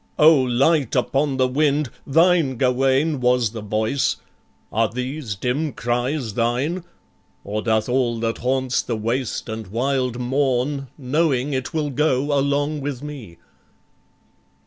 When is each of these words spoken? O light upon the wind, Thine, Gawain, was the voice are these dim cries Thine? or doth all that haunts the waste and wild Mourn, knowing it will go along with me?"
O 0.17 0.33
light 0.41 0.95
upon 0.95 1.37
the 1.37 1.47
wind, 1.47 1.91
Thine, 2.07 2.57
Gawain, 2.57 3.19
was 3.19 3.51
the 3.51 3.61
voice 3.61 4.15
are 4.73 4.89
these 4.89 5.35
dim 5.35 5.73
cries 5.73 6.33
Thine? 6.33 6.83
or 7.43 7.61
doth 7.61 7.87
all 7.87 8.19
that 8.21 8.39
haunts 8.39 8.81
the 8.81 8.97
waste 8.97 9.47
and 9.47 9.67
wild 9.67 10.17
Mourn, 10.19 10.87
knowing 10.97 11.53
it 11.53 11.71
will 11.71 11.91
go 11.91 12.35
along 12.35 12.79
with 12.81 13.03
me?" 13.03 13.37